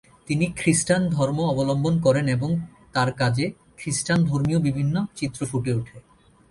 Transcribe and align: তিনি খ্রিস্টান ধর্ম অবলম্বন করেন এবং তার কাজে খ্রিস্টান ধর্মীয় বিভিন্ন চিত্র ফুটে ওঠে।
তিনি 0.27 0.45
খ্রিস্টান 0.55 1.01
ধর্ম 1.09 1.39
অবলম্বন 1.43 1.93
করেন 2.01 2.25
এবং 2.27 2.49
তার 2.93 3.09
কাজে 3.11 3.45
খ্রিস্টান 3.77 4.19
ধর্মীয় 4.25 4.59
বিভিন্ন 4.59 4.95
চিত্র 5.15 5.39
ফুটে 5.45 5.71
ওঠে। 5.73 5.97